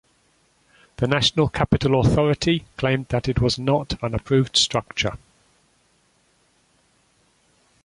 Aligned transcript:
The 0.97 1.05
National 1.07 1.47
Capital 1.47 1.99
Authority 1.99 2.65
claimed 2.75 3.09
that 3.09 3.27
it 3.29 3.39
was 3.39 3.59
not 3.59 4.01
an 4.01 4.15
approved 4.15 4.57
structure. 4.57 5.19